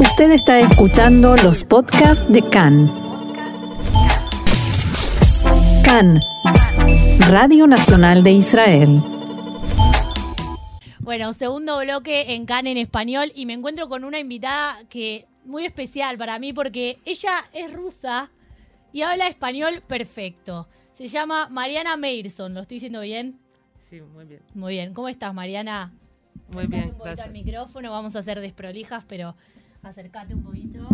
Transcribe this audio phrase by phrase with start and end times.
[0.00, 2.86] Usted está escuchando los podcasts de CAN.
[5.84, 6.20] CAN,
[7.28, 9.02] Radio Nacional de Israel.
[11.00, 15.64] Bueno, segundo bloque en CAN en español y me encuentro con una invitada que muy
[15.64, 18.30] especial para mí porque ella es rusa
[18.92, 20.68] y habla español perfecto.
[20.92, 23.40] Se llama Mariana Meirson, ¿lo estoy diciendo bien?
[23.78, 24.42] Sí, muy bien.
[24.54, 24.94] Muy bien.
[24.94, 25.92] ¿Cómo estás, Mariana?
[26.52, 27.26] Muy bien, un poquito gracias.
[27.26, 29.34] al micrófono, vamos a hacer desprolijas, pero
[29.82, 30.86] acércate un poquito.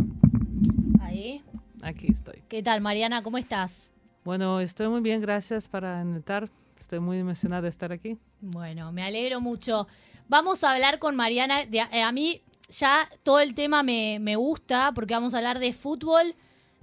[1.00, 1.42] Ahí.
[1.82, 2.42] Aquí estoy.
[2.48, 3.22] ¿Qué tal, Mariana?
[3.22, 3.90] ¿Cómo estás?
[4.24, 6.48] Bueno, estoy muy bien, gracias para invitar.
[6.80, 8.18] Estoy muy emocionada de estar aquí.
[8.40, 9.86] Bueno, me alegro mucho.
[10.28, 11.64] Vamos a hablar con Mariana.
[11.66, 15.58] de- eh, a mí ya todo el tema me, me gusta porque vamos a hablar
[15.58, 16.34] de fútbol,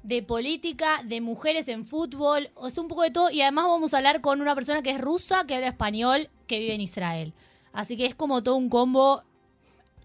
[0.03, 3.29] de política, de mujeres en fútbol, sea, un poco de todo.
[3.31, 6.59] Y además vamos a hablar con una persona que es rusa, que habla español, que
[6.59, 7.33] vive en Israel.
[7.73, 9.23] Así que es como todo un combo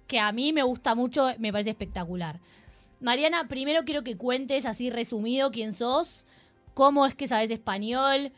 [0.07, 2.41] que a mí me gusta mucho, me parece espectacular.
[3.01, 6.25] Mariana, primero quiero que cuentes así resumido quién sos,
[6.75, 8.33] cómo es que sabes español,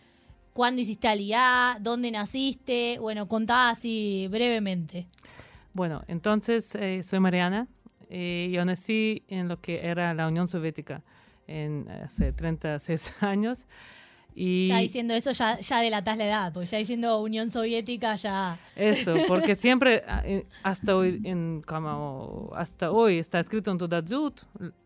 [0.53, 5.07] cuándo hiciste Aliá, dónde naciste, bueno, contá así brevemente.
[5.73, 7.69] Bueno, entonces eh, soy Mariana.
[8.11, 11.03] eh, yo nací en lo que era la Unión Soviética
[11.47, 13.67] en, hace 36 años.
[14.35, 18.59] Y Ya diciendo eso, ya, ya delatás la edad, porque ya diciendo Unión Soviética ya...
[18.77, 24.43] eso, porque siempre, eh, hasta hoy, en, como, hasta hoy está escrito en Tudadzut,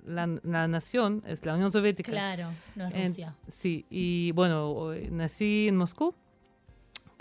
[0.07, 2.11] la, la nación es la Unión Soviética.
[2.11, 3.37] Claro, no es En- Rusia.
[3.47, 6.15] sí, y bueno, nací en Moscú.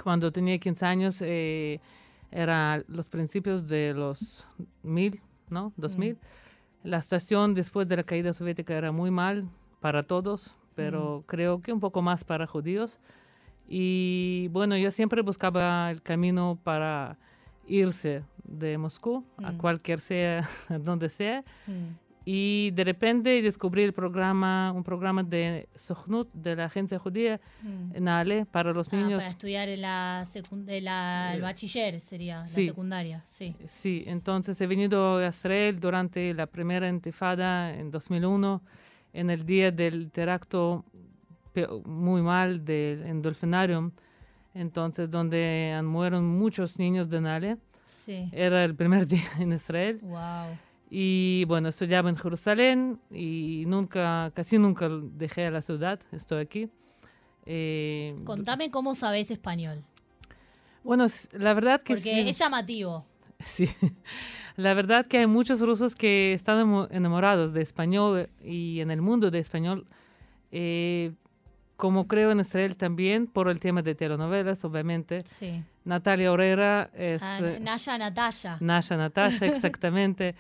[0.02, 1.80] Cuando tenía 15 años, eh,
[2.32, 4.48] era los principios de los
[4.84, 5.74] 1000, ¿no?
[5.76, 6.18] 2000.
[6.84, 9.48] La situación después de la caída soviética era muy mal
[9.80, 13.00] para todos, pero creo que un poco más para judíos.
[13.68, 17.18] Y bueno, yo siempre buscaba el camino para
[17.68, 19.58] irse de Moscú a Mm.
[19.58, 20.42] cualquier sea,
[20.84, 21.44] donde sea.
[21.68, 21.96] Mm.
[22.24, 27.96] Y de repente descubrí el programa, un programa de Sochnut, de la agencia judía, Mm.
[27.96, 29.24] en Ale, para los Ah, niños.
[29.24, 32.66] para estudiar en la, en la- el Eh, bachiller sería, sí.
[32.66, 33.56] la secundaria, sí.
[33.66, 38.62] Sí, entonces he venido a Israel durante la primera intifada en 2001,
[39.14, 40.86] en el día del teracto
[41.86, 43.92] muy mal del, en Dolfinarium,
[44.54, 47.58] entonces donde muerto muchos niños de Nale.
[47.86, 48.30] Sí.
[48.32, 50.00] Era el primer día en Israel.
[50.02, 50.58] Wow.
[50.90, 56.70] Y bueno, estudiaba en Jerusalén y nunca, casi nunca dejé la ciudad, estoy aquí.
[57.46, 59.84] Eh, Contame cómo sabes español,
[60.84, 63.06] bueno, la verdad que porque sí, es llamativo.
[63.46, 63.70] sí.
[64.56, 69.32] La verdad que hay muchos rusos que están enamorados de español y en el mundo
[69.32, 69.86] de español,
[70.52, 71.14] eh,
[71.78, 75.24] como creo en Israel también, por el tema de telenovelas, obviamente.
[75.26, 75.64] Sí.
[75.84, 77.24] Natalia Oreira es...
[77.24, 78.58] Ah, eh, Naya Natalia.
[78.60, 80.36] Nasha Natasha, exactamente.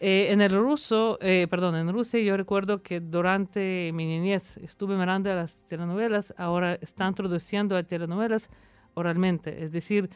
[0.00, 4.96] Eh, en el ruso, eh, perdón, en Rusia yo recuerdo que durante mi niñez estuve
[4.96, 8.50] mirando las telenovelas, ahora están traduciendo a telenovelas
[8.94, 10.10] oralmente, es decir,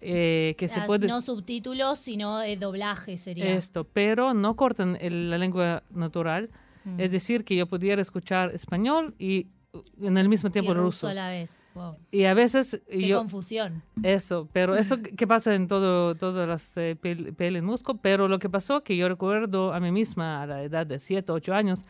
[0.00, 3.52] eh, que se puede No subtítulos, sino eh, doblaje sería.
[3.52, 6.50] esto, pero no cortan el- la lengua natural,
[6.84, 6.98] Mm.
[7.00, 11.06] es decir, que yo pudiera escuchar español y uh, en el mismo Y tiempo ruso.
[11.06, 11.62] a la vez.
[11.74, 11.96] Wow.
[12.10, 13.82] Y a veces Qué yo, confusión.
[14.02, 18.26] eso, pero eso que pasa en todo, todas las eh, pel- pelis en Moscú, pero
[18.26, 21.52] lo que pasó que yo recuerdo a mí misma a la edad de 7, 8
[21.54, 21.84] años,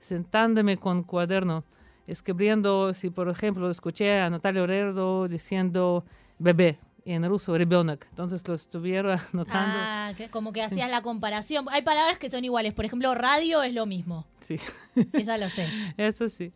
[0.00, 1.64] sentándome con cuaderno,
[2.08, 6.04] escribiendo, si por ejemplo escuché a Natalia Oreiro diciendo
[6.38, 9.77] bebé, en ruso, ребенок, entonces lo estuviera anotando.
[9.79, 11.65] Ah, que como que hacías la comparación.
[11.71, 12.73] Hay palabras que son iguales.
[12.73, 14.25] Por ejemplo, radio es lo mismo.
[14.41, 14.57] Sí,
[15.13, 15.67] Esa lo sé.
[15.97, 16.51] eso sí.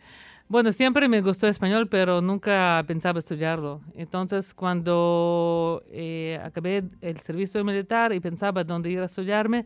[0.49, 3.79] Bueno, siempre me gustó español, pero nunca pensaba estudiarlo.
[3.95, 9.65] Entonces, cuando eh, acabé el servicio militar y pensaba dónde ir a estudiarme,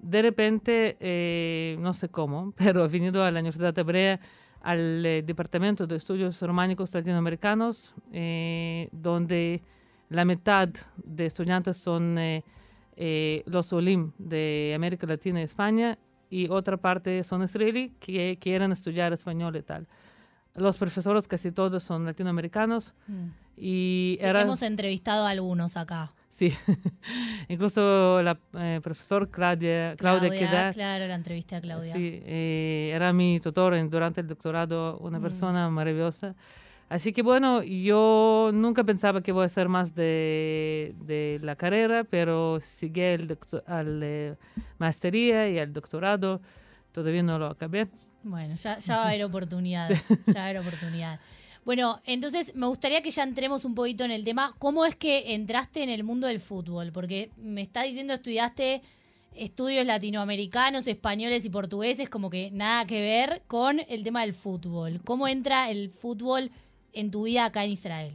[0.00, 4.20] de repente, eh, no sé cómo, pero he venido a la Universidad Hebrea,
[4.62, 9.62] al eh, Departamento de Estudios Románicos Latinoamericanos, eh, donde
[10.11, 10.67] la mitad
[10.97, 12.43] de estudiantes son eh,
[12.97, 15.97] eh, los OLIM de América Latina y España,
[16.29, 19.87] y otra parte son israelíes que quieren estudiar español y tal.
[20.55, 22.93] Los profesores casi todos son latinoamericanos
[23.57, 24.41] y Sí, era...
[24.41, 26.11] Hemos entrevistado a algunos acá.
[26.29, 26.53] Sí,
[27.49, 31.93] incluso la eh, profesora Claudia, Claudia, Queda, Claro, la entrevisté a Claudia.
[31.93, 35.21] sí, eh, era mi tutor durante el doctorado, una Mm.
[35.21, 36.35] persona maravillosa.
[36.91, 42.03] Así que bueno, yo nunca pensaba que voy a hacer más de, de la carrera,
[42.03, 44.35] pero seguí el docto- al eh,
[44.77, 46.41] maestría y al doctorado.
[46.91, 47.87] Todavía no lo acabé.
[48.23, 49.89] Bueno, ya, ya va a haber oportunidad.
[50.27, 51.19] Ya va a haber oportunidad.
[51.63, 54.53] Bueno, entonces me gustaría que ya entremos un poquito en el tema.
[54.59, 56.91] ¿Cómo es que entraste en el mundo del fútbol?
[56.91, 58.81] Porque me está diciendo estudiaste
[59.33, 64.99] estudios latinoamericanos, españoles y portugueses, como que nada que ver con el tema del fútbol.
[65.05, 66.51] ¿Cómo entra el fútbol
[66.93, 68.13] en tu vida acá en Israel?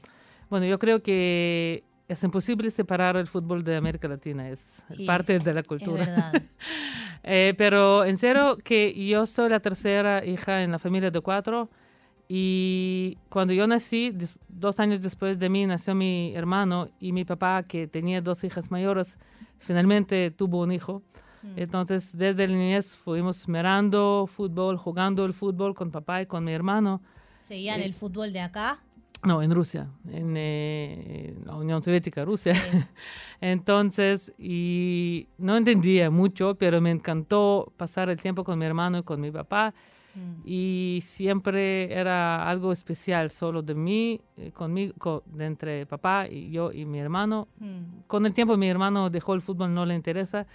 [0.49, 5.39] Bueno, yo creo que es imposible separar el fútbol de América Latina, es Y parte
[5.39, 6.33] de la cultura.
[7.29, 11.69] Eh, pero en serio que yo soy la tercera hija en la familia de cuatro
[12.29, 14.17] y cuando yo nací,
[14.49, 18.71] dos años después de mí, nació mi hermano y mi papá, que tenía dos hijas
[18.71, 19.19] mayores,
[19.59, 21.03] finalmente tuvo un hijo.
[21.43, 21.53] Mm.
[21.57, 26.53] Entonces, desde la niñez fuimos mirando fútbol, jugando el fútbol con papá y con mi
[26.53, 27.01] hermano.
[27.47, 28.83] ¿Seguían Eh, el fútbol de acá?
[29.25, 32.53] No, en Rusia, en eh, la Unión Soviética, Rusia.
[33.41, 39.03] Entonces, y no entendía mucho, pero me encantó pasar el tiempo con mi hermano y
[39.03, 39.75] con mi papá.
[40.15, 40.43] Mm.
[40.45, 46.51] Y siempre era algo especial, solo de mí, eh, conmigo, co- de entre papá y
[46.51, 47.49] yo y mi hermano.
[47.59, 48.03] Mm.
[48.07, 50.47] Con el tiempo mi hermano dejó el fútbol, no le interesa.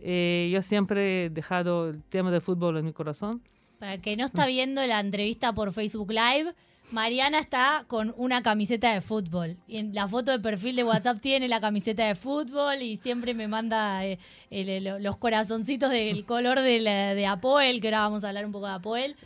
[0.00, 3.40] Eh, yo siempre he dejado el tema del fútbol en mi corazón.
[3.78, 6.52] Para que no está viendo la entrevista por Facebook Live,
[6.92, 9.56] Mariana está con una camiseta de fútbol.
[9.68, 13.34] Y en la foto de perfil de WhatsApp tiene la camiseta de fútbol y siempre
[13.34, 14.18] me manda eh,
[14.50, 18.52] el- los corazoncitos del color de, la- de Apoel, que ahora vamos a hablar un
[18.52, 19.16] poco de Apoel.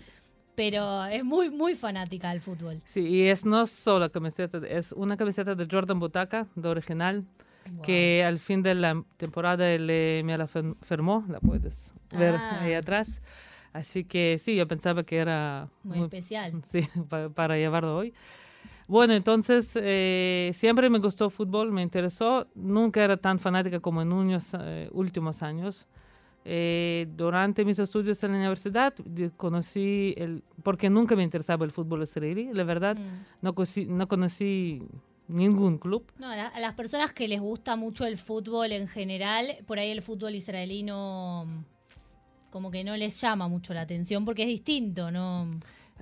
[0.54, 2.82] Pero es muy, muy fanática del fútbol.
[2.84, 7.24] Sí, y es no solo camiseta, es una camiseta de Jordan Butaca, de original,
[7.82, 9.86] que al fin de la temporada él,
[10.24, 12.60] me la firmó, la puedes ver Ah.
[12.60, 13.22] ahí atrás.
[13.72, 16.60] Así que sí, yo pensaba que era Muy especial.
[16.64, 18.12] sí, pa- para llevarlo hoy.
[18.88, 22.46] Bueno, entonces eh, siempre me gustó fútbol, me interesó.
[22.54, 25.86] Nunca era tan fanática como en unos eh, últimos años.
[26.44, 28.92] Eh, durante mis estudios en la universidad
[29.36, 33.24] conocí el, porque nunca me interesaba el fútbol israelí, la verdad, Mm.
[33.42, 34.82] no, conocí, no conocí
[35.28, 36.04] ningún club.
[36.18, 40.02] No, a las personas que les gusta mucho el fútbol en general, por ahí el
[40.02, 41.46] fútbol israelí no.
[42.52, 45.48] Como que no les llama mucho la atención porque es distinto, no,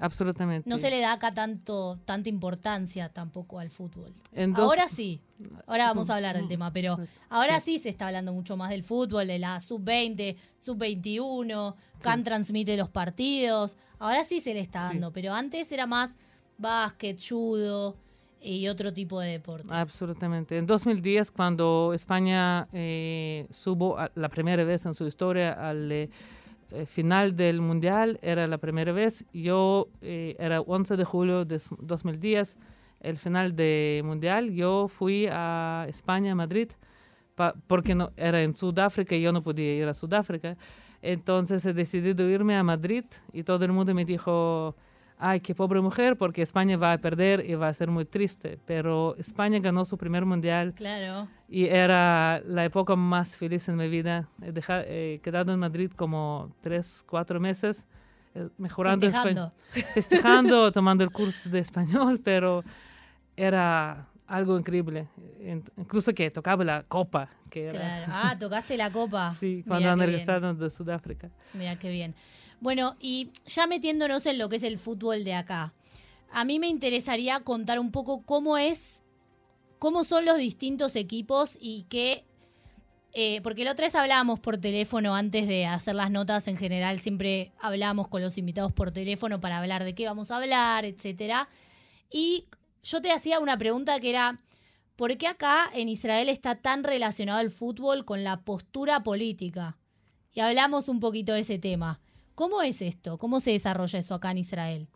[0.01, 0.69] Absolutamente.
[0.69, 4.13] no se le da acá tanto, tanta importancia tampoco al fútbol.
[4.57, 5.21] Ahora sí,
[5.67, 6.99] ahora vamos a hablar del tema, pero
[7.29, 12.77] ahora sí se está hablando mucho más del fútbol, de la sub-20, sub-21, Can transmite
[12.77, 14.95] los partidos, ahora sí se le está Sí.
[14.95, 16.15] dando, pero antes era más
[16.59, 17.95] básquet, judo
[18.43, 19.71] y otro tipo de deportes.
[19.71, 20.57] Absolutamente.
[20.57, 26.09] En 2010, cuando España eh, subo a- la primera vez en su historia al eh,
[26.87, 29.25] final del Mundial, era la primera vez.
[29.33, 32.57] Yo eh, era 11 de julio de s- 2010,
[33.01, 34.51] el final del Mundial.
[34.53, 36.69] Yo fui a España, a Madrid,
[37.67, 40.57] porque no, era en Sudáfrica y yo no podía ir a Sudáfrica.
[41.03, 44.77] Entonces he decidido irme a Madrid y todo el mundo me dijo,
[45.21, 48.59] ay, qué pobre mujer, porque España va a perder y va a ser muy triste.
[48.67, 51.29] Pero España ganó su primer mundial Claro.
[51.49, 54.29] y era la época más feliz en mi vida.
[54.43, 57.87] He deja- he quedado en Madrid como tres, cuatro meses,
[58.35, 59.53] eh, mejorando Festejando.
[59.95, 62.63] festejando, tomando el curso de español, pero
[63.37, 65.09] era algo increíble.
[65.41, 68.05] In- Incluso que tocaba la copa, que era, Claro.
[68.15, 69.31] Ah, tocaste la copa.
[69.31, 69.99] sí, cuando bien.
[69.99, 71.31] regresado de Sudáfrica.
[71.55, 72.15] Mira qué bien.
[72.61, 75.73] Bueno, y ya metiéndonos en lo que es el fútbol de acá,
[76.33, 79.03] a mí me interesaría contar un poco cómo es,
[79.79, 82.25] cómo son los distintos equipos y qué,
[83.15, 87.01] eh, porque la otra vez hablábamos por teléfono antes de hacer las notas en general,
[87.01, 91.49] siempre hablamos con los invitados por teléfono para hablar de qué vamos a hablar, etcétera.
[92.13, 92.45] Y
[92.83, 94.41] yo te hacía una pregunta que era,
[94.97, 99.79] ¿por qué acá en Israel está tan relacionado el fútbol con la postura política?
[100.33, 102.01] Y hablamos un poquito de ese tema.
[102.35, 103.19] ¿Cómo es esto?
[103.19, 104.89] ¿Cómo se desarrolla eso acá en Israel?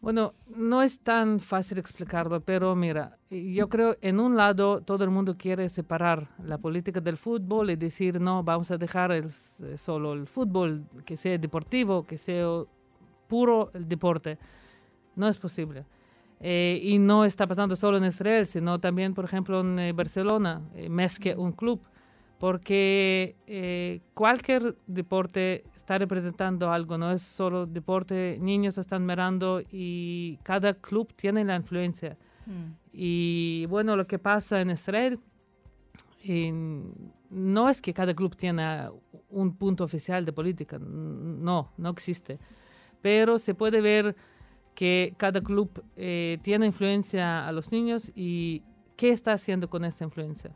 [0.00, 5.10] Bueno, no es tan fácil explicarlo, pero mira, yo creo en un lado todo el
[5.10, 10.12] mundo quiere separar la política del fútbol y decir no, vamos a dejar el, solo
[10.12, 12.46] el fútbol, que sea deportivo, que sea
[13.26, 14.38] puro el deporte.
[15.16, 15.86] No es posible.
[16.40, 20.60] Eh, y no está pasando solo en Israel, sino también, por ejemplo, en eh, Barcelona,
[20.74, 21.80] eh, más que un club,
[22.38, 30.38] porque eh, cualquier deporte está representando algo, no es solo deporte, niños están mirando y
[30.42, 32.16] cada club tiene la influencia.
[32.92, 35.18] Y bueno, lo que pasa en Israel
[37.30, 38.92] no es que cada club tenga
[39.30, 42.38] un punto oficial de política, no, no existe.
[43.02, 44.14] Pero se puede ver
[44.76, 48.62] que cada club eh, tiene influencia a los niños y
[48.96, 50.52] qué está haciendo con esa influencia.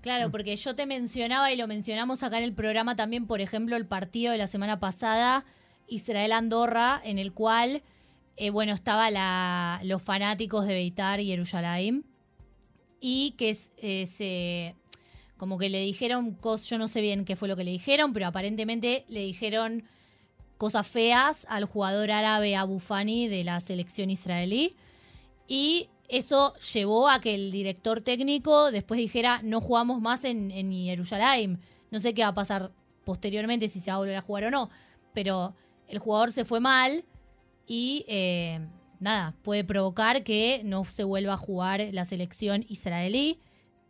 [0.00, 3.76] Claro, porque yo te mencionaba y lo mencionamos acá en el programa también, por ejemplo,
[3.76, 5.44] el partido de la semana pasada,
[5.88, 7.82] Israel-Andorra, en el cual,
[8.36, 12.04] eh, bueno, estaba la, los fanáticos de Beitar y Yerushalayim,
[13.00, 14.76] y que eh, se,
[15.36, 18.28] como que le dijeron yo no sé bien qué fue lo que le dijeron, pero
[18.28, 19.84] aparentemente le dijeron
[20.60, 24.76] cosas feas al jugador árabe Abu Fani de la selección israelí.
[25.48, 30.68] Y eso llevó a que el director técnico después dijera, no jugamos más en, en.
[31.90, 32.72] No sé qué va a pasar
[33.06, 34.68] posteriormente, si se va a volver a jugar o no.
[35.14, 35.54] Pero
[35.88, 37.06] el jugador se fue mal
[37.66, 38.60] y eh,
[38.98, 43.38] nada, puede provocar que no se vuelva a jugar la selección israelí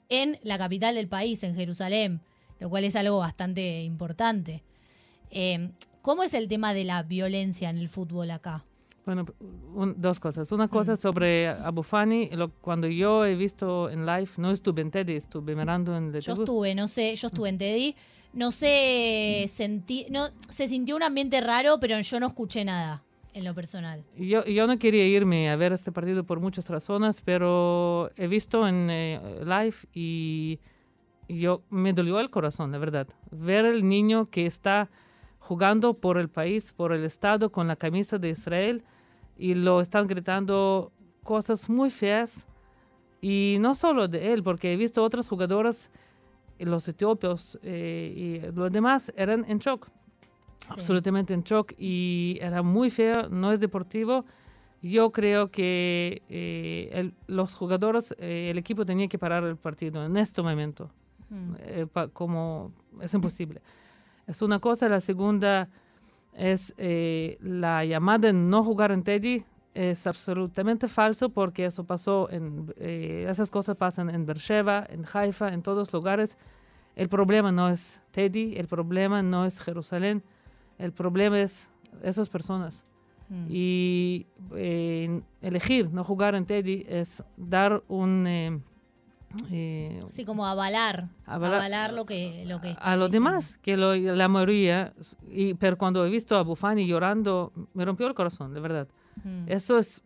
[0.09, 2.21] en la capital del país, en Jerusalén,
[2.61, 4.63] lo cual es algo bastante importante.
[5.33, 5.73] Eh,
[6.03, 8.65] ¿Cómo es el tema de la violencia en el fútbol acá?
[9.05, 9.27] Bueno,
[9.97, 10.53] dos cosas.
[10.53, 12.31] Una cosa sobre Abu Fani,
[12.61, 16.75] cuando yo he visto en live, no estuve en Teddy, estuve mirando en Yo estuve,
[16.75, 17.97] no sé, yo estuve en Teddy,
[18.35, 23.03] no sé, sentí, no, se sintió un ambiente raro, pero yo no escuché nada
[23.33, 24.05] en lo personal.
[24.17, 28.69] Yo, yo no quería irme a ver este partido por muchas razones, pero he visto
[28.69, 30.59] en eh, live y
[31.29, 33.09] yo me dolió el corazón, la verdad.
[33.31, 34.91] Ver el niño que está
[35.41, 38.85] jugando por el país, por el Estado, con la camisa de Israel
[39.37, 40.93] y lo están gritando
[41.25, 42.47] cosas muy feas.
[43.21, 45.91] Y no solo de él, porque he visto otros jugadores,
[46.59, 49.91] los etiopos eh, y los demás, eran en shock
[50.69, 54.25] absolutamente en shock y era muy feo, no es deportivo.
[54.83, 60.17] Yo creo que eh, los jugadores, eh, el equipo tenía que parar el partido en
[60.17, 60.91] este momento,
[61.29, 61.55] mm.
[61.59, 63.61] eh, como es imposible.
[64.31, 65.69] Es una cosa, la segunda
[66.35, 69.45] es la llamada de no jugar en Teddy,
[69.75, 75.63] es absolutamente falso porque eso pasó en esas cosas pasan en Beersheba, en Haifa, en
[75.63, 76.39] todos lugares.
[76.95, 80.23] El problema no es Teddy, el problema no es Jerusalén,
[80.79, 82.85] el problema es esas personas.
[83.31, 83.47] Mm.
[83.49, 88.63] Y eh, elegir no jugar en Teddy es dar un...
[89.53, 94.93] Eh, sí, como avalar, avalar, lo que, lo que A los demás, que la mayoría,
[95.29, 98.89] y, pero cuando he visto a Bufani llorando, me rompió el corazón, de verdad.
[99.23, 99.45] Mm.
[99.47, 100.03] Eso es,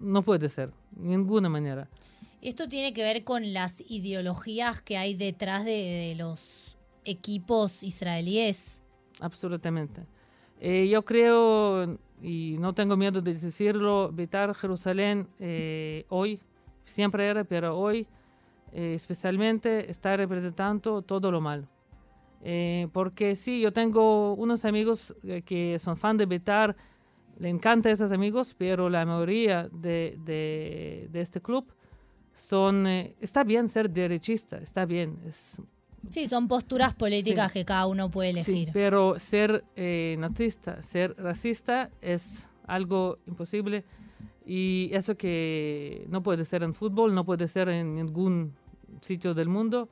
[0.00, 1.88] no puede ser, de ninguna manera.
[2.40, 8.80] Esto tiene que ver con las ideologías que hay detrás de, de los equipos israelíes.
[9.20, 10.06] Absolutamente.
[10.60, 16.40] Eh, yo creo, y no tengo miedo de decirlo, Vitar Jerusalén eh, hoy,
[16.84, 18.06] siempre era, pero hoy
[18.72, 21.66] eh, especialmente está representando todo lo malo.
[22.92, 26.76] porque sí, yo tengo unos amigos que son fan de Vitar,
[27.38, 31.64] le encantan esos amigos, pero la mayoría de, de, de este club
[32.34, 35.60] son, está bien ser derechista, está bien, es
[36.10, 38.66] Sí, son posturas políticas que cada uno puede elegir.
[38.66, 43.84] Sí, pero ser eh, nazista, ser racista es algo imposible
[44.50, 48.54] y eso que no puede ser en fútbol, no puede ser en ningún
[49.02, 49.90] sitio del mundo.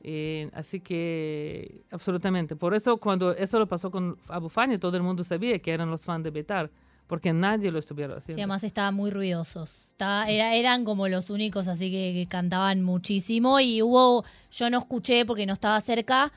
[0.00, 2.54] Eh, así que absolutamente.
[2.54, 5.90] Por eso cuando eso lo pasó con Abu Fani, todo el mundo sabía que eran
[5.90, 6.70] los fans de Betar
[7.08, 8.36] porque nadie lo estuviera haciendo.
[8.36, 9.88] Sí, además estaban muy ruidosos.
[9.98, 13.58] eran como los únicos, así que, cantaban muchísimo.
[13.58, 16.32] Y hubo, yo no escuché porque no estaba cerca,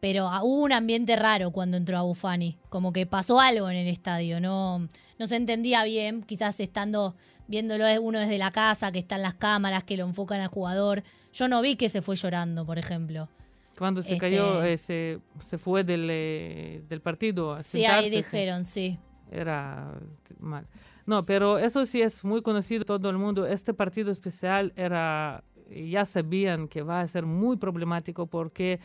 [0.00, 2.58] pero hubo un ambiente raro cuando entró a Bufani.
[2.68, 4.88] Como que pasó algo en el estadio, no,
[5.18, 7.14] no se entendía bien, quizás estando
[7.46, 11.02] viéndolo uno desde la casa, que están las cámaras, que lo enfocan al jugador.
[11.32, 13.28] Yo no vi que se fue llorando, por ejemplo.
[13.76, 17.54] Cuando se cayó, este eh, se, fue del, eh, del partido.
[17.54, 18.98] A sí, ahí dijeron, sí
[19.30, 19.98] era
[20.38, 20.66] mal.
[21.06, 23.46] No, pero eso sí es muy conocido todo el mundo.
[23.46, 28.80] Este partido especial era, ya sabían que va a ser muy problemático porque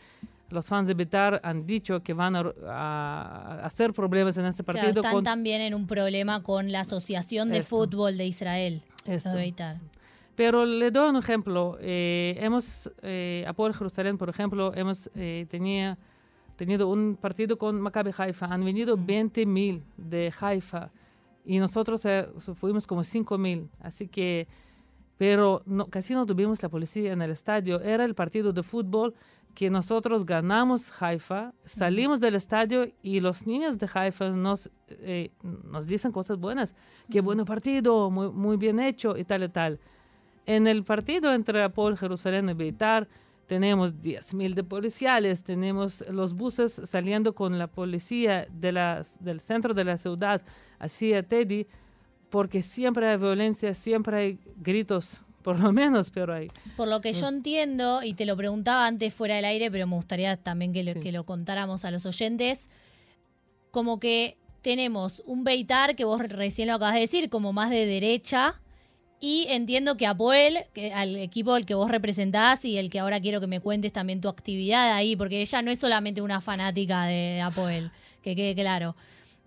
[0.50, 5.00] los fans de Betar han dicho que van a, hacer problemas en este partido.
[5.00, 8.82] están también en un problema con la Asociación de Fútbol de Israel.
[9.04, 9.30] Esto.
[10.34, 11.78] Pero le doy un ejemplo.
[11.80, 15.96] Eh, hemos, eh, a Jerusalén, por ejemplo, hemos eh, tenía
[16.56, 18.46] tenido un partido con Maccabi Haifa.
[18.46, 20.90] Han venido 20 mil de Haifa
[21.46, 23.70] y nosotros eh, fuimos como 5 mil.
[23.80, 24.48] Así que,
[25.16, 27.80] pero no, casi no tuvimos la policía en el estadio.
[27.80, 29.14] Era el partido de fútbol
[29.56, 35.30] que nosotros ganamos Haifa, salimos del estadio y los niños de Haifa nos, eh,
[35.64, 36.74] nos dicen cosas buenas.
[37.10, 39.80] Qué buen partido, muy, muy bien hecho y tal y tal.
[40.44, 43.08] En el partido entre Apol, Jerusalén y Beitar,
[43.46, 49.84] tenemos 10.000 de policiales, tenemos los buses saliendo con la policía de del centro de
[49.84, 50.42] la ciudad
[50.78, 51.66] hacia Teddy,
[52.28, 56.48] porque siempre hay violencia, siempre hay gritos, por lo menos, pero hay.
[56.76, 59.94] Por lo que yo entiendo, y te lo preguntaba antes fuera del aire, pero me
[59.94, 62.68] gustaría también que lo, que lo contáramos a los oyentes,
[63.70, 67.86] como que tenemos un Beitar, que vos recién lo acabas de decir, como más de
[67.86, 68.60] derecha,
[69.20, 73.20] Y entiendo que Apoel, que al equipo al que vos representás y el que ahora
[73.20, 77.04] quiero que me cuentes también tu actividad ahí, porque ella no es solamente una fanática
[77.04, 78.96] de Apoel, que quede claro.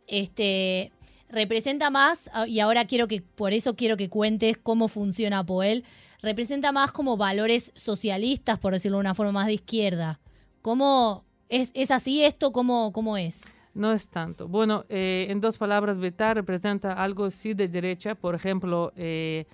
[0.08, 0.94] Este
[1.30, 5.86] representa más, ah, y ahora quiero que, por eso quiero que cuentes cómo funciona Apoel,
[6.22, 10.20] representa más como valores socialistas, por decirlo de una forma más de izquierda.
[10.62, 12.52] ¿Cómo es, es así esto?
[12.52, 13.42] ¿Cómo, cómo es?
[13.74, 14.48] No es tanto.
[14.48, 18.16] Bueno, eh, en dos palabras, vetar representa algo sí de derecha.
[18.16, 19.46] Por ejemplo, eh,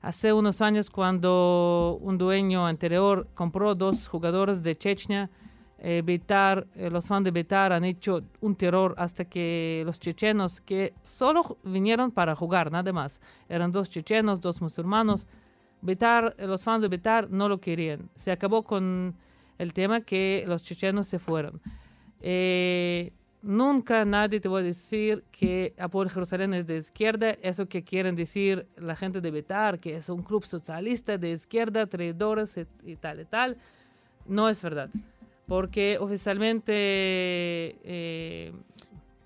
[0.00, 5.30] hace unos años cuando un dueño anterior compró dos jugadores de Chechnya,
[5.86, 10.62] eh, Betar, eh, los fans de Betar han hecho un terror hasta que los chechenos,
[10.62, 15.26] que solo vinieron para jugar, nada más, eran dos chechenos, dos musulmanos,
[15.82, 18.08] Betar, eh, los fans de Betar no lo querían.
[18.14, 19.14] Se acabó con
[19.58, 21.60] el tema que los chechenos se fueron.
[22.22, 23.12] Eh,
[23.42, 28.16] nunca nadie te va a decir que Apoel Jerusalén es de izquierda, eso que quieren
[28.16, 32.96] decir la gente de Betar, que es un club socialista de izquierda, traidores y, y
[32.96, 33.58] tal y tal.
[34.26, 34.88] No es verdad.
[35.46, 36.72] Porque oficialmente
[37.84, 38.52] eh,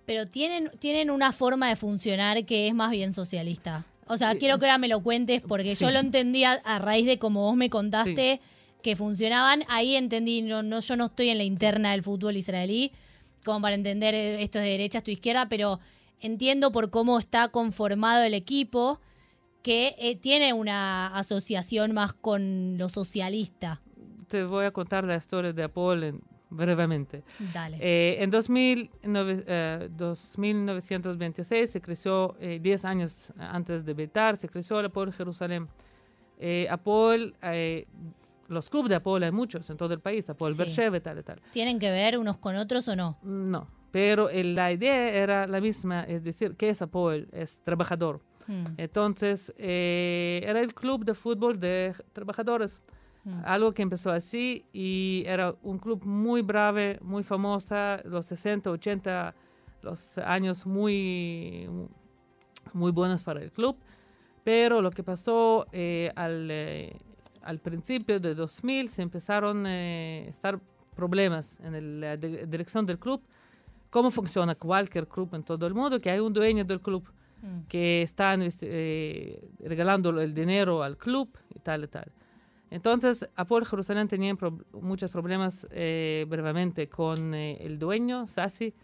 [0.07, 3.85] Pero tienen, tienen una forma de funcionar que es más bien socialista.
[4.07, 4.39] O sea, Sí.
[4.39, 5.85] quiero que ahora me lo cuentes porque Sí.
[5.85, 8.41] yo lo entendía a raíz de como vos me contaste
[8.83, 9.65] que funcionaban.
[9.69, 12.93] Ahí entendí, no, no, yo no estoy en la interna del fútbol israelí
[13.45, 15.79] como para entender eh, esto de derecha, esto izquierda, pero
[16.21, 19.01] entiendo por cómo está conformado el equipo
[19.63, 23.83] que eh, tiene una asociación más con lo socialista.
[24.29, 26.21] Te voy a contar la historia de Apoel en-
[26.51, 27.25] brevemente.
[27.53, 27.77] Dale.
[27.81, 29.89] Eh, en 2000, nove- eh,
[30.57, 35.69] 2926 se creció, eh, 10 años antes de Betar, se creció el Apoel Jerusalén.
[36.39, 37.87] Eh, Apoel, eh,
[38.49, 40.59] los clubes de Apoel hay muchos en todo el país, Apoel Sí.
[40.63, 41.41] Beersheba y tal y tal.
[41.53, 43.19] ¿Tienen que ver unos con otros o no?
[43.23, 47.29] No, pero eh, la idea era la misma, es decir, ¿qué es Apoel?
[47.33, 48.21] Es trabajador.
[48.47, 52.81] Hmm, Entonces, eh, era el club de fútbol de trabajadores.
[53.29, 53.43] Hmm.
[53.45, 59.35] Algo que empezó así y era un club muy brave, muy famosa, los 60, 80,
[59.83, 61.69] los años muy,
[62.73, 63.77] muy buenos para el club.
[64.45, 66.97] Pero lo que pasó eh, al, eh,
[67.43, 70.59] al principio de 2000 se empezaron a estar
[70.97, 73.21] problemas en el- la di- dirección del club.
[73.91, 75.99] ¿Cómo funciona cualquier club en todo el mundo?
[76.01, 77.05] Que hay un dueño del club
[77.41, 77.61] Hmm.
[77.69, 82.11] que están eh, regalando el dinero al club y tal y tal.
[82.71, 88.75] Entonces, Apoel Jerusalén tenía pro- muchos problemas eh, brevemente con eh, el dueño, Sassi,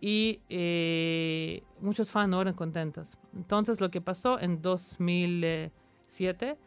[0.00, 3.16] y eh, muchos fans no eran contentos.
[3.34, 6.58] Entonces, lo que pasó en 2007,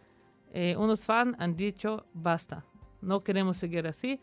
[0.54, 2.66] eh, unos fans han dicho, basta,
[3.02, 4.20] no queremos seguir así.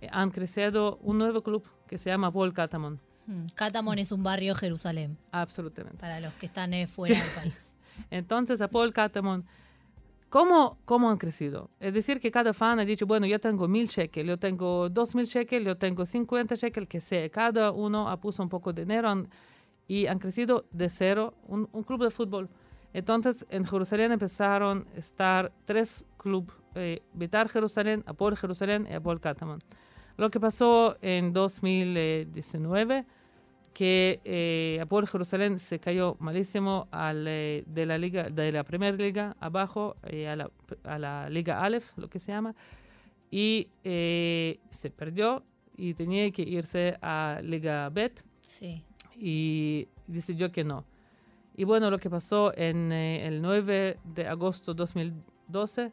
[0.00, 3.00] Eh, han crecido un nuevo club que se llama Apoel Catamon.
[3.26, 3.46] Hmm.
[3.54, 5.98] Catamón es un barrio de Jerusalén, Absolutamente.
[5.98, 7.20] para los que están eh, fuera Sí.
[7.20, 7.74] del país.
[8.10, 9.46] Entonces, Apoel Catamon,
[10.32, 11.68] ¿cómo, ¿cómo han crecido?
[11.78, 15.14] Es decir, que cada fan ha dicho, bueno, yo tengo mil shekels, yo tengo dos
[15.14, 17.28] mil shekels, yo tengo 50 shekels, que sea.
[17.28, 19.28] Cada uno ha puesto un poco de dinero han-
[19.86, 22.48] y han crecido de cero un, un club de fútbol.
[22.94, 27.02] Entonces, en Jerusalén empezaron a estar tres clubes, eh,
[27.50, 29.58] Jerusalén, Apoel Jerusalén y Apoel Catamon.
[30.16, 33.04] Lo que pasó en 2019
[33.72, 38.96] que eh, Apoel Jerusalén se cayó malísimo al, eh, de la liga de la primera
[38.96, 40.50] liga abajo eh, a, la,
[40.84, 42.54] a la liga Aleph lo que se llama
[43.30, 45.42] y eh, se perdió
[45.76, 48.82] y tenía que irse a liga Bet Sí.
[49.16, 50.84] y decidió que no
[51.56, 55.92] y bueno lo que pasó en eh, el 9 de agosto 2012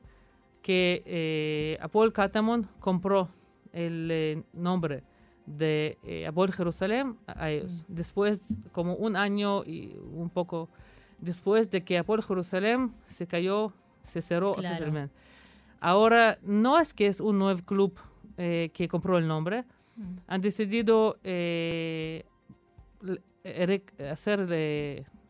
[0.61, 3.29] que eh, Apoel Catamon compró
[3.71, 5.03] el nombre
[5.57, 7.83] de eh, Apoel Jerusalén a ellos.
[7.87, 10.69] Después, como un año y un poco
[11.19, 14.69] después de que Apoel Jerusalén se cayó, se cerró Claro.
[14.75, 15.13] oficialmente.
[15.81, 17.93] Ahora, no es que es un nuevo club
[18.37, 19.65] eh, que compró el nombre,
[19.97, 20.15] Hmm.
[20.27, 22.23] han decidido eh,
[24.11, 24.47] hacer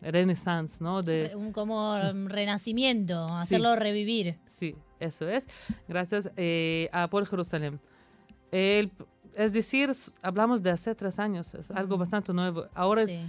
[0.01, 1.01] renaissance, ¿no?
[1.01, 4.37] De, Un como mm, renacimiento, hacerlo revivir.
[4.47, 5.47] Sí, eso es.
[5.87, 7.79] Gracias eh, a Apoel Jerusalén.
[8.51, 8.91] El-
[9.35, 11.99] es decir, hablamos de hace tres años, es algo Mm.
[11.99, 12.65] bastante nuevo.
[12.73, 13.19] Ahora, Sí.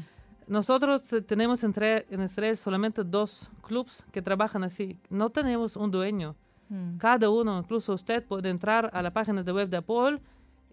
[0.46, 4.96] nosotros eh, tenemos entre, en Israel solamente dos clubes que trabajan así.
[5.08, 6.34] No tenemos un dueño.
[6.68, 6.98] Hmm.
[6.98, 10.20] Cada uno, incluso usted, puede entrar a la página de web de Apoel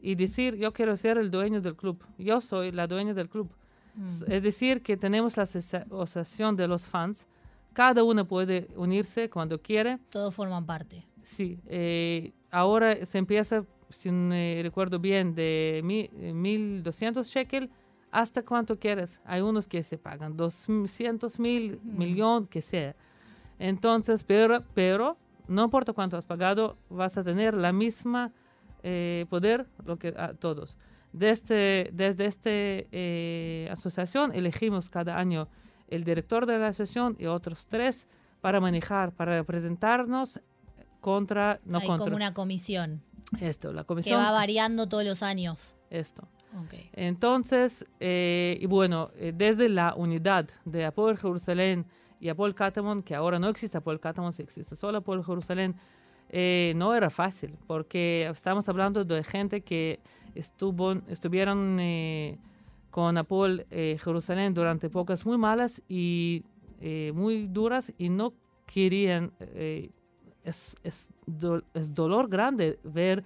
[0.01, 2.03] y decir, yo quiero ser el dueño del club.
[2.19, 3.49] Yo soy la dueña del club.
[4.07, 7.25] S- Es decir, que tenemos la asocia- asociación de los fans.
[7.73, 9.97] Cada uno puede unirse cuando quiere.
[10.11, 11.03] Todos forman parte.
[11.23, 17.69] Sí, eh, ahora se empieza, si me recuerdo bien, de mi- eh, 1.200 shekel
[18.11, 19.21] hasta cuánto quieres.
[19.25, 21.97] Hay unos que se pagan 200 mil, Mm.
[21.97, 22.95] millón, que sea.
[23.59, 28.31] Entonces, pero, pero no importa cuánto has pagado, vas a tener la misma
[28.83, 30.77] eh, poder lo que a todos.
[31.11, 35.47] Desde, desde esta eh, asociación elegimos cada año
[35.89, 38.07] el director de la asociación y otros tres
[38.39, 40.39] para manejar, para representarnos
[41.01, 42.05] contra, no Hay contra.
[42.05, 43.01] como una comisión
[43.39, 44.19] Esto, la que comisión.
[44.19, 45.75] va variando todos los años.
[45.89, 46.27] Esto.
[46.93, 51.85] Entonces, eh, y bueno, eh, desde la unidad de Apoel Jerusalén
[52.19, 55.75] y Apoel Catamón, que ahora no existe Apoel Catamón, sí existe solo Apoel Jerusalén,
[56.29, 59.99] eh, no era fácil, porque estamos hablando de gente que
[60.35, 61.79] estuvo, estuvieron
[62.89, 66.43] con Apoel eh, Jerusalén durante épocas muy malas y
[67.13, 68.33] muy duras y no
[68.65, 69.31] querían,
[70.47, 73.23] es, es, do- es dolor grande ver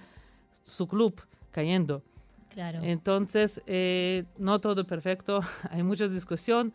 [0.63, 1.13] su club
[1.51, 2.01] cayendo.
[2.49, 2.79] Claro.
[2.81, 6.73] Entonces, eh, no todo perfecto, hay mucha discusión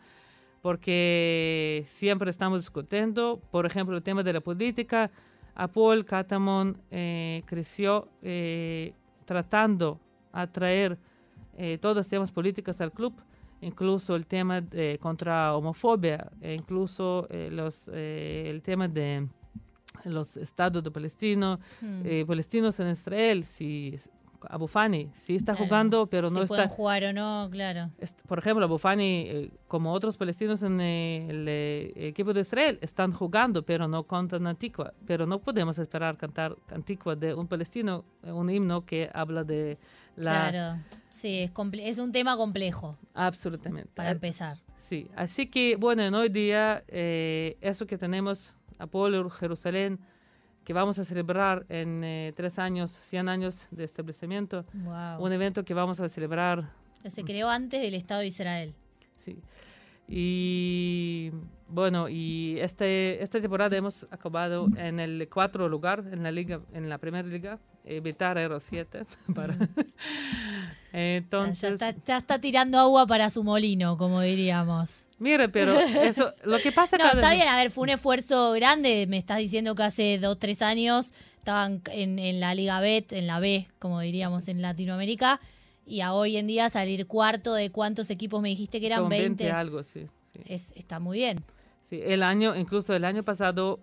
[0.61, 5.11] porque siempre estamos discutiendo, por ejemplo, el tema de la política.
[5.55, 8.93] Apol Catamón eh, creció eh,
[9.25, 9.99] tratando
[10.31, 10.97] atraer
[11.57, 13.13] eh, todos los temas políticos al club,
[13.61, 19.27] incluso el tema de, contra homofobia, e incluso eh, los, el tema de
[20.05, 22.01] los estados de Palestino, Hmm.
[22.05, 23.95] eh, palestinos en Israel, si
[24.49, 25.65] Abu Fani, sí está Claro.
[25.65, 26.75] jugando, pero si no pueden está.
[26.75, 27.89] jugar o no, claro.
[28.27, 33.11] Por ejemplo, Abu Fani, eh, como otros palestinos en el eh, equipo de Israel, están
[33.13, 34.93] jugando, pero no cantan Antigua.
[35.07, 39.79] Pero no podemos esperar cantar Antigua de un palestino, eh, un himno que habla de
[40.15, 40.49] la.
[40.51, 40.81] Claro.
[41.09, 43.89] Sí, es, comple- es un tema complejo Absolutamente.
[43.95, 44.59] para empezar.
[44.75, 49.99] Sí, así que bueno, en hoy día eh, eso que tenemos, Apolo Jerusalén,
[50.63, 55.23] que vamos a celebrar en eh, tres años, 100 años de establecimiento, Wow.
[55.23, 56.69] un evento que vamos a celebrar,
[57.07, 58.73] Se creó antes del Estado de Israel.
[59.15, 59.37] sí.
[60.07, 61.31] Y
[61.67, 66.87] bueno, y este, esta temporada hemos acabado en el cuarto lugar en la liga, en
[66.89, 69.03] la primera liga, eh, Vitar Aero 7.
[69.35, 69.67] Para Ya-
[70.93, 75.05] Entonces, ya, está, ya está tirando agua para su molino, como diríamos.
[75.19, 78.53] mire, pero eso, lo que pasa No, cada- está bien, a ver, fue un esfuerzo
[78.53, 79.05] grande.
[79.07, 83.27] Me estás diciendo que hace dos, tres años estaban en, en la Liga Bet, en
[83.27, 85.39] la B, como diríamos en Latinoamérica,
[85.87, 89.09] y a hoy en día salir cuarto de cuántos equipos me dijiste que eran con
[89.09, 89.43] 20.
[89.45, 90.05] 20 algo, sí.
[90.33, 90.39] sí.
[90.45, 91.43] Es, está muy bien.
[91.81, 93.79] Sí, el año, incluso el año pasado,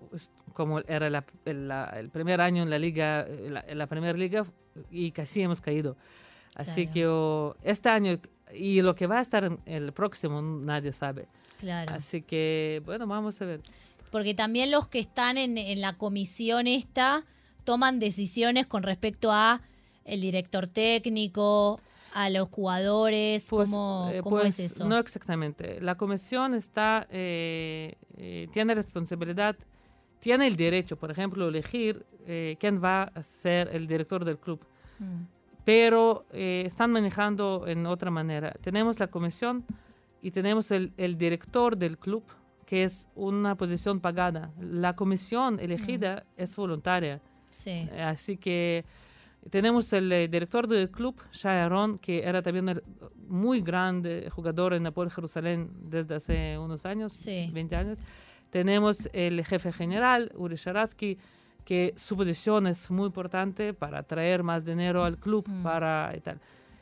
[0.52, 4.16] como era la- el, la- el primer año en la liga, la, en la primera
[4.18, 4.44] liga,
[4.90, 5.96] y casi hemos caído.
[6.54, 6.92] Así Claro.
[6.92, 8.20] que oh, este año,
[8.54, 11.26] y lo que va a estar en el próximo, nadie sabe.
[11.60, 11.94] Claro.
[11.94, 13.60] Así que, bueno, vamos a ver.
[14.10, 17.24] Porque también los que están en, en la comisión esta
[17.64, 19.62] toman decisiones con respecto a
[20.04, 21.80] el director técnico,
[22.14, 24.88] a los jugadores, Pues, ¿cómo, eh, cómo pues, es eso?
[24.88, 25.80] No exactamente.
[25.80, 29.56] La comisión está, eh, eh, tiene responsabilidad,
[30.20, 34.64] tiene el derecho, por ejemplo, elegir eh, quién va a ser el director del club.
[35.00, 35.24] Mm,
[35.64, 38.52] pero están manejando en otra manera.
[38.60, 39.64] Tenemos la comisión
[40.20, 42.22] y tenemos el, el director del club,
[42.66, 44.52] que es una posición pagada.
[44.60, 47.22] La comisión elegida es voluntaria.
[47.50, 47.88] sí.
[47.98, 48.84] Así que
[49.50, 52.82] tenemos el eh, director del club, Shai Aron, que era también el
[53.28, 57.50] muy grande jugador en Napoli Jerusalén desde hace unos años, Sí.
[57.52, 57.98] 20 años.
[58.50, 61.18] Tenemos el jefe general, Uri Sharatsky,
[61.64, 65.62] que su posición es muy importante para traer más dinero al club, Mm.
[65.62, 66.40] para y tal.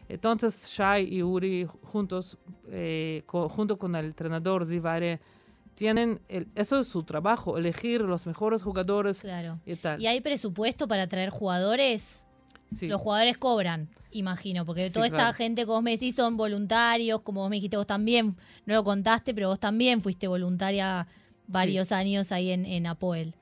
[0.09, 2.37] Entonces, Shai y Uri juntos,
[2.68, 5.20] eh, co- junto con el entrenador Zivare,
[5.75, 9.59] tienen, el- eso es su trabajo, elegir los mejores jugadores Claro.
[9.64, 10.03] y tal.
[10.03, 12.25] ¿Y hay presupuesto para traer jugadores?
[12.75, 12.89] Sí.
[12.89, 15.35] Los jugadores cobran, imagino, porque Sí, toda esta claro.
[15.35, 18.35] gente que vos me decís son voluntarios, como vos me dijiste vos también,
[18.67, 21.07] no lo contaste, pero vos también fuiste voluntaria
[21.47, 23.35] varios años ahí en, en Apoel.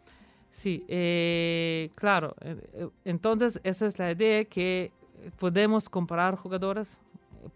[0.50, 2.34] Sí, eh, claro.
[2.40, 4.90] eh, eh, Entonces, esa es la idea que
[5.38, 6.98] podemos comprar jugadores,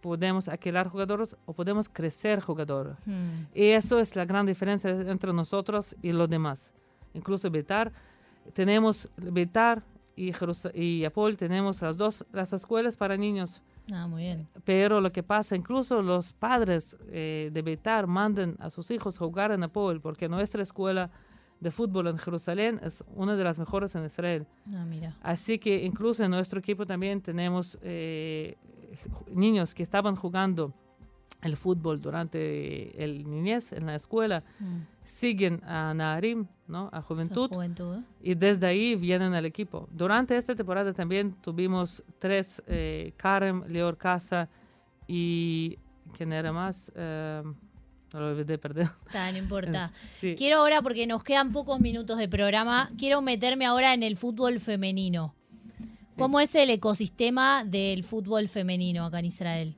[0.01, 2.95] podemos alquilar jugadores o podemos crecer jugadores.
[3.05, 6.73] Hmm, Y eso es la gran diferencia entre nosotros y los demás.
[7.15, 7.91] Incluso Betar,
[8.53, 9.83] tenemos Betar
[10.17, 13.63] y, Jerus- y Apol, tenemos las dos, las escuelas para niños.
[13.93, 14.49] Ah, muy bien.
[14.65, 19.53] Pero lo que pasa, incluso los padres eh, de Betar mandan a sus hijos jugar
[19.53, 21.11] en Apol, porque nuestra escuela
[21.61, 24.47] de fútbol en Jerusalén es una de las mejores en Israel.
[24.75, 25.17] Ah, mira.
[25.23, 28.57] Así que incluso en nuestro equipo también tenemos eh,
[29.31, 30.73] niños que estaban jugando
[31.45, 36.89] el fútbol durante el niñez en la escuela, Hmm, siguen a Naharim, ¿no?
[36.93, 37.99] a juventud, juventud.
[38.23, 39.89] y desde ahí vienen al equipo.
[39.93, 44.49] Durante esta temporada también tuvimos tres, eh, Karem, Leor Casa
[45.07, 45.79] y,
[46.17, 46.91] ¿quién era más?
[46.95, 47.43] Eh,
[48.13, 48.89] lo olvidé, perdón.
[49.07, 49.93] Está, no importa.
[50.15, 50.35] Sí.
[50.37, 54.61] Quiero ahora, porque nos quedan pocos minutos de programa, quiero meterme ahora en el fútbol
[54.61, 55.35] femenino.
[56.17, 59.75] ¿Cómo es el ecosistema del fútbol femenino acá en Israel?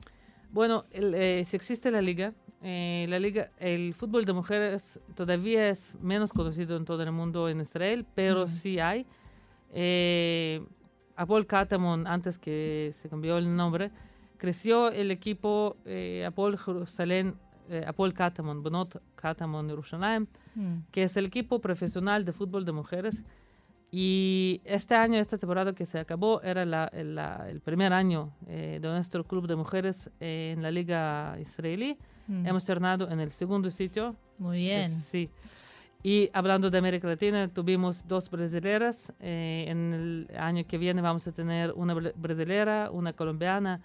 [0.51, 2.33] Bueno, el, eh, si existe la liga,
[2.63, 7.49] eh, la liga, el fútbol de mujeres todavía es menos conocido en todo el mundo
[7.49, 8.47] en Israel, pero Mm.
[8.47, 9.05] sí hay.
[9.71, 10.61] Eh,
[11.15, 13.91] Apol Katamon, antes que se cambió el nombre,
[14.37, 17.35] creció el equipo eh, Apol Jerusalén,
[17.85, 20.77] Apol Katamon, Bonot Katamon Yerushalayim, Mm.
[20.91, 23.25] que es el equipo profesional de fútbol de mujeres.
[23.91, 28.31] Y este año, esta temporada que se acabó, era la- el, la- el primer año
[28.47, 31.97] eh, de nuestro club de mujeres eh, en la liga israelí.
[32.27, 32.45] Mm.
[32.47, 34.15] Hemos tornado en el segundo sitio.
[34.37, 34.81] Muy bien.
[34.81, 35.29] Es- sí.
[36.03, 39.13] Y hablando de América Latina, tuvimos dos brasileras.
[39.19, 43.79] eh, en el año que viene vamos a tener una bra- brasilera, una colombiana.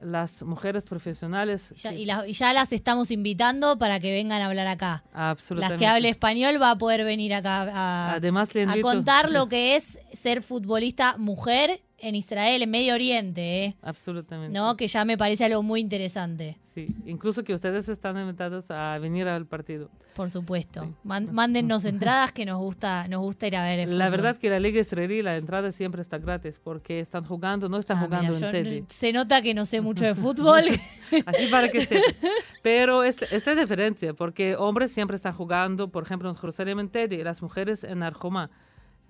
[0.00, 1.74] Las mujeres profesionales.
[1.76, 5.04] Ya- y, la- y ya las estamos invitando para que vengan a hablar acá.
[5.12, 5.76] Las absolutamente.
[5.78, 9.76] que hable español va a poder venir acá a, Además, le a contar lo que
[9.76, 13.76] es ser futbolista mujer en Israel, en Medio Oriente, ¿eh?
[13.82, 14.58] Absolutamente.
[14.58, 14.76] ¿no?
[14.76, 19.26] Que ya me parece algo muy interesante, Sí, incluso que ustedes están invitados a venir
[19.28, 19.90] al partido.
[20.14, 20.84] por supuesto.
[20.84, 20.90] Sí.
[21.04, 24.50] Man- mándennos entradas que nos gusta, nos gusta ir a ver el La verdad que
[24.50, 28.34] la liga israelí, la entrada siempre está gratis porque están jugando, no están Ah, jugando
[28.34, 28.84] mira, en yo- Teddy.
[28.88, 30.64] se nota que no sé mucho de fútbol.
[31.26, 32.14] Así para que sepas.
[32.62, 36.88] Pero es, es la diferencia, porque hombres siempre están jugando, por ejemplo, en Jerusalén en
[36.88, 38.50] Teddy, y las mujeres en Arjoma,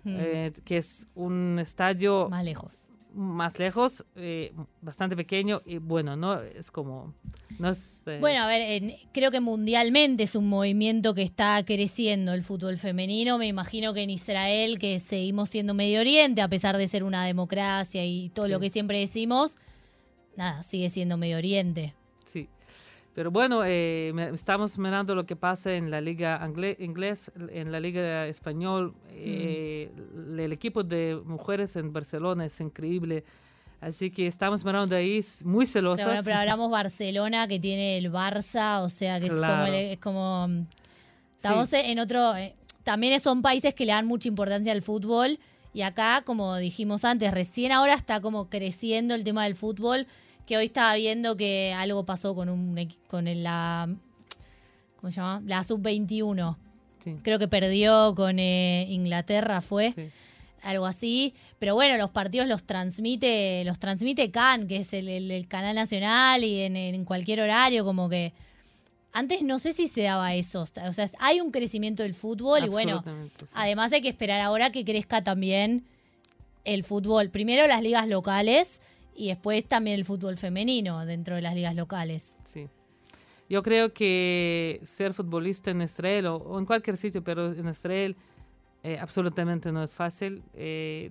[0.05, 2.89] eh, que es un estadio Más lejos.
[3.13, 7.13] más lejos, eh, bastante pequeño y bueno, no es como...
[7.59, 12.33] No es, eh, Bueno, a ver, creo que mundialmente es un movimiento que está creciendo
[12.33, 13.37] el fútbol femenino.
[13.37, 17.25] Me imagino que en Israel, que seguimos siendo Medio Oriente, a pesar de ser una
[17.25, 19.57] democracia y todo lo que siempre decimos,
[20.37, 21.95] nada, sigue siendo Medio Oriente.
[23.21, 26.41] Pero bueno, eh, estamos mirando lo que pasa en la liga
[26.79, 28.95] inglés, en la liga español.
[29.11, 30.41] eh, Mm.
[30.41, 33.23] El equipo de mujeres en Barcelona es increíble.
[33.83, 36.07] Así que estamos mirando de ahí muy Pero, celosos.
[36.07, 39.67] bueno, pero hablamos Barcelona, que tiene el Barça, o sea, que como...
[39.67, 40.67] Es como mm,
[41.37, 42.35] estamos en otro...
[42.39, 42.55] eh,
[42.85, 45.39] también son países que le dan mucha importancia al fútbol.
[45.75, 50.07] Y acá, como dijimos antes, recién ahora está como creciendo el tema del fútbol.
[50.47, 53.89] Que hoy estaba viendo que algo pasó con un con el- la
[54.97, 55.43] ¿cómo se llama?
[55.47, 56.57] La sub-21.
[57.03, 60.03] Sí, Creo que perdió con eh, Inglaterra, fue sí.
[60.63, 61.35] algo así.
[61.59, 65.75] Pero bueno, los partidos los transmite, los transmite Can, que es el, el- el canal
[65.75, 68.33] nacional y en, en cualquier horario, como que.
[69.13, 70.63] Antes no sé si se daba eso.
[70.63, 73.47] O sea, hay un crecimiento del fútbol y bueno, sí.
[73.55, 75.85] además hay que esperar ahora que crezca también
[76.65, 77.29] el fútbol.
[77.31, 78.81] Primero las ligas locales
[79.21, 82.41] y después también el fútbol femenino dentro de las ligas locales.
[82.45, 82.69] Sí.
[83.51, 88.17] Yo creo que ser futbolista en Israel o, en cualquier sitio, pero en Israel
[88.83, 90.43] eh, absolutamente no es fácil.
[90.55, 91.11] Eh,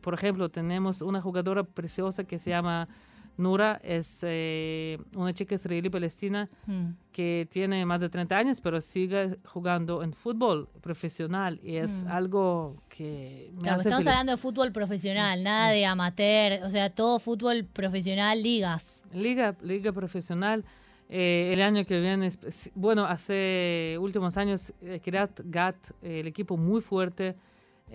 [0.00, 2.88] por ejemplo, tenemos una jugadora preciosa que se llama
[3.36, 6.90] Nura, es eh, una chica israelí palestina Mm.
[7.12, 12.08] que tiene más de 30 años, pero sigue jugando en fútbol profesional y es Mm.
[12.08, 14.08] algo que me Claro, hace estamos feliz.
[14.12, 19.02] hablando de fútbol profesional, nada de amateur, o sea, todo fútbol profesional, ligas.
[19.12, 20.64] Liga, liga profesional.
[21.10, 22.30] eh, el año que viene,
[22.74, 27.36] bueno, hace últimos años, eh, Kiryat Gat, el equipo muy fuerte,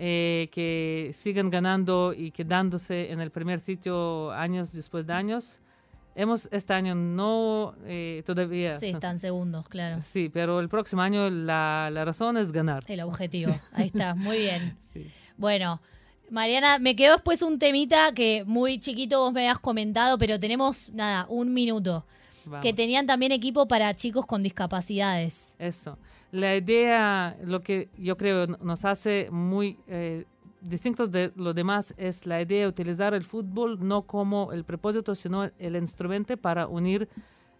[0.02, 5.60] eh, que siguen ganando y quedándose en el primer sitio años después de años.
[6.14, 8.78] Hemos este año no eh, todavía.
[8.78, 10.00] Sí, están segundos, claro.
[10.00, 12.82] Sí, pero el próximo año la, la razón es ganar.
[12.88, 13.54] El objetivo.
[13.72, 14.74] Ahí está, muy bien.
[14.90, 15.06] Sí.
[15.36, 15.82] Bueno,
[16.30, 20.88] Mariana, me quedó después un temita que muy chiquito vos me habías comentado, pero tenemos,
[20.94, 22.06] nada, un minuto.
[22.46, 22.62] Vamos.
[22.62, 25.54] Que tenían también equipo para chicos con discapacidades.
[25.58, 25.98] Eso.
[26.32, 30.24] La idea, lo que yo creo nos hace muy eh,
[30.60, 35.14] distintos de lo demás es la idea de utilizar el fútbol no como el propósito,
[35.14, 37.08] sino el instrumento para unir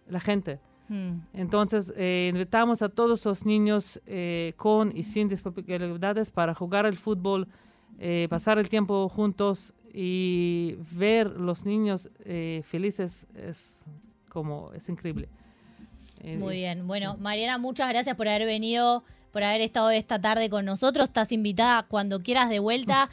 [0.07, 0.59] la gente.
[0.87, 1.19] Hmm.
[1.33, 6.95] Entonces, eh, invitamos a todos los niños eh, con y sin discapacidades para jugar al
[6.95, 7.47] fútbol,
[7.99, 13.85] eh, pasar el tiempo juntos y ver los niños eh, felices es
[14.31, 15.27] como, es increíble.
[16.21, 16.87] Eh, Muy bien.
[16.87, 21.09] Bueno, Mariana, muchas gracias por haber venido, por haber estado esta tarde con nosotros.
[21.09, 23.09] Estás invitada cuando quieras de vuelta.